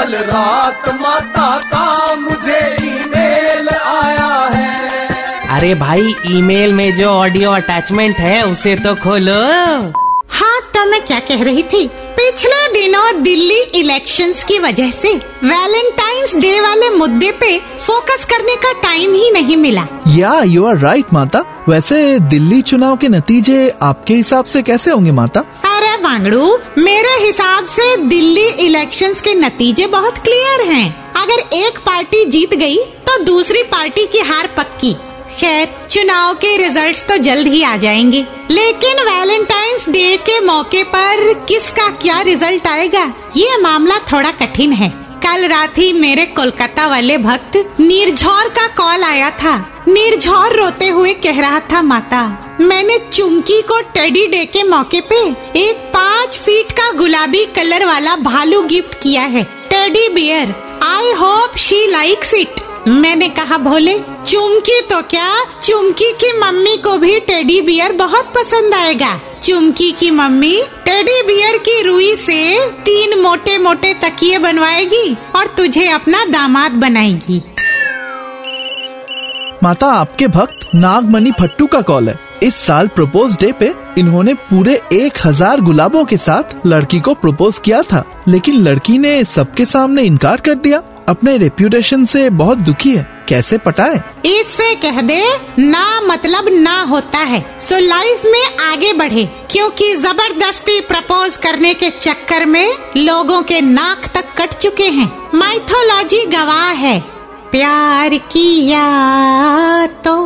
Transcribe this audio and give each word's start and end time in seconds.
कल 0.00 0.14
रात 0.14 0.88
माता 1.00 1.48
का 1.64 2.14
मुझे 2.14 2.58
ईमेल 2.82 3.68
आया 3.68 4.28
है। 4.54 5.48
अरे 5.48 5.74
भाई 5.74 6.14
ईमेल 6.26 6.72
में 6.72 6.94
जो 6.94 7.08
ऑडियो 7.08 7.50
अटैचमेंट 7.50 8.16
है 8.16 8.42
उसे 8.42 8.74
तो 8.76 8.94
खोलो। 8.94 9.40
हाँ 10.28 10.60
तो 10.74 10.84
मैं 10.90 11.04
क्या 11.04 11.18
कह 11.20 11.42
रही 11.44 11.62
थी? 11.62 11.86
पिछले 12.16 12.62
दिनों 12.72 13.22
दिल्ली 13.22 13.60
इलेक्शंस 13.80 14.42
की 14.44 14.58
वजह 14.58 14.90
से 14.90 15.14
वैलेंटाइंस 15.44 16.36
डे 16.36 16.60
वाले 16.60 16.90
मुद्दे 16.90 17.30
पे 17.32 17.58
फोकस 17.58 18.24
करने 18.24 18.56
का 18.56 18.72
टाइम 18.82 19.14
ही 19.14 19.30
नहीं 19.30 19.56
मिला। 19.56 19.86
या 20.08 20.42
यू 20.42 20.66
आर 20.66 20.78
राइट 20.78 21.12
माता। 21.12 21.44
वैसे 21.68 22.18
दिल्ली 22.18 22.62
चुनाव 22.62 22.96
के 22.96 23.08
नतीजे 23.08 23.72
आपके 23.82 24.14
हिसाब 24.14 24.44
से 24.44 24.62
कैसे 24.62 24.90
होंगे 24.90 25.12
माता? 25.12 25.44
वांगड़ू, 26.00 26.58
मेरे 26.78 27.10
हिसाब 27.26 27.64
से 27.64 27.96
दिल्ली 27.96 28.46
इलेक्शंस 28.66 29.20
के 29.20 29.34
नतीजे 29.34 29.86
बहुत 29.86 30.18
क्लियर 30.18 30.62
हैं। 30.62 31.12
अगर 31.14 31.56
एक 31.56 31.78
पार्टी 31.78 32.24
जीत 32.24 32.54
गई 32.54 32.76
तो 32.76 33.18
दूसरी 33.24 33.62
पार्टी 33.62 34.06
की 34.06 34.18
हार 34.20 34.46
पक्की। 34.56 34.92
खैर, 35.38 35.68
चुनाव 35.90 36.34
के 36.34 36.56
रिजल्ट्स 36.56 37.06
तो 37.08 37.16
जल्द 37.16 37.46
ही 37.46 37.62
आ 37.62 37.76
जाएँगे। 37.76 38.26
लेकिन 38.50 39.00
वैलेंटाइंस 39.00 39.88
डे 39.88 40.16
के 40.16 40.40
मौके 40.40 40.82
पर 40.84 41.32
किसका 41.48 41.88
क्या 42.02 42.20
रिज़ल्ट 42.20 42.66
आएगा? 42.66 43.04
ये 43.36 43.56
मामला 43.60 43.98
थोड़ा 44.12 44.30
कठिन 44.32 44.72
है। 44.72 44.92
कल 45.22 45.46
रात 45.48 45.78
ही 45.78 45.92
मेरे 45.92 46.24
कोलकाता 46.26 46.86
वाले 46.86 47.16
भक्त 47.18 47.56
निर्झौर 47.80 48.48
का 48.48 48.66
कॉल 48.76 49.02
आया 49.04 49.30
था। 49.32 49.56
निर्झौर 49.88 50.54
रोते 50.56 50.88
हुए 50.88 51.12
कह 51.16 51.40
रहा 51.40 51.60
था, 51.72 51.82
माता, 51.82 52.22
मैंने 52.60 52.98
चुमकी 53.12 53.60
को 53.62 53.80
टेडी 53.94 54.26
डे 54.26 54.44
के 54.46 54.62
मौके 54.62 55.00
पे 55.10 55.20
एक 55.58 55.76
पाँच 55.94 56.38
फीट 56.38 56.72
का 56.72 56.90
गुलाबी 56.92 57.44
कलर 57.56 57.84
वाला 57.86 58.16
भालू 58.18 58.62
गिफ्ट 58.64 58.94
किया 58.94 59.22
है, 59.24 59.44
teddy 59.70 60.08
bear. 60.08 60.54
I 60.84 61.12
hope 61.12 61.56
she 61.58 61.86
likes 61.86 62.34
it 62.34 62.60
मैंने 62.88 63.28
कहा, 63.28 63.56
भोले, 63.58 63.98
चुमकी 64.26 64.80
तो 64.80 65.00
क्या? 65.02 65.32
चुमकी 65.62 66.10
की 66.14 66.32
मम्मी 66.38 66.76
को 66.76 66.96
भी 66.98 67.18
टेडी 67.20 67.60
बियर 67.60 67.92
बहुत 67.92 68.32
पसंद 68.34 68.74
आएगा। 68.74 69.18
चुमकी 69.42 69.90
की 69.92 70.10
मम्मी 70.10 70.56
टेडी 70.84 71.20
बियर 71.26 71.56
की 71.58 71.82
रुई 71.82 72.14
से 72.16 72.68
तीन 72.84 73.18
मोटे 73.20 73.58
मोटे 73.58 73.92
तकिए 73.94 74.38
बनवाएगी 74.38 75.16
और 75.36 75.46
तुझे 75.56 75.86
अपना 75.88 76.24
दामाद 76.24 76.72
बनाएगी। 76.72 77.42
माता, 79.62 79.86
आपके 79.86 80.26
भक्त 80.28 80.74
नागमणि 80.74 81.32
फट्टू 81.40 81.66
का 81.66 81.80
कॉल 81.82 82.08
है। 82.08 82.18
इस 82.42 82.54
साल 82.56 82.86
प्रपोज 82.88 83.36
डे 83.40 83.50
पे 83.52 83.72
इन्होंने 83.98 84.34
पूरे 84.34 84.80
एक 84.92 85.18
हज़ार 85.24 85.60
गुलाबों 85.60 86.04
के 86.04 86.16
साथ 86.16 86.66
लड़की 86.66 87.00
को 87.00 87.14
प्रपोज 87.14 87.58
किया 87.58 87.82
था, 87.82 88.04
लेकिन 88.28 88.54
लड़की 88.58 88.96
ने 88.98 89.24
सबके 89.24 89.64
सामने 89.64 90.02
इनकार 90.02 90.40
कर 90.40 90.54
दिया। 90.56 90.82
अपने 91.10 91.36
रेप्यूटेशन 91.36 92.04
से 92.04 92.28
बहुत 92.30 92.58
दुखी 92.58 92.96
है। 92.96 93.06
कैसे 93.28 93.58
पटाए? 93.58 94.00
इससे 94.26 94.74
कह 94.74 95.00
दे 95.00 95.22
ना 95.58 96.00
मतलब 96.00 96.48
ना 96.52 96.80
होता 96.82 97.18
है। 97.18 97.44
सो 97.60 97.78
लाइफ 97.78 98.22
में 98.26 98.66
आगे 98.72 98.92
बढ़े 98.92 99.24
क्योंकि 99.50 99.94
ज़बरदस्ती 99.94 100.80
प्रपोज 100.80 101.36
करने 101.36 101.74
के 101.74 101.90
चक्कर 101.90 102.44
में 102.44 102.72
लोगों 102.96 103.42
के 103.42 103.60
नाक 103.60 104.10
तक 104.14 104.24
कट 104.38 104.54
चुके 104.54 104.88
हैं। 104.88 105.10
माइथोलॉजी 105.34 106.24
गवाह 106.26 106.68
है। 106.78 107.00
प्यार 107.52 108.14
किया 108.32 108.86
तो 109.86 110.16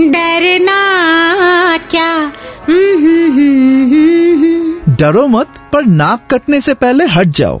डरना 0.00 0.80
क्या? 1.90 2.12
हम्म, 2.68 2.96
हम्म, 2.96 3.32
हम्म, 3.32 4.94
डरो 4.96 5.26
मत 5.26 5.46
पर 5.72 5.86
नाक 5.86 6.28
कटने 6.30 6.60
से 6.60 6.74
पहले 6.74 7.04
हट 7.06 7.26
जाओ। 7.26 7.60